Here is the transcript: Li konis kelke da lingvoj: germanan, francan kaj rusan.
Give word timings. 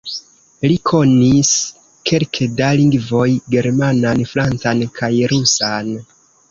Li 0.69 0.77
konis 0.91 1.51
kelke 2.11 2.49
da 2.63 2.71
lingvoj: 2.81 3.29
germanan, 3.57 4.27
francan 4.35 4.87
kaj 5.01 5.13
rusan. 5.37 5.99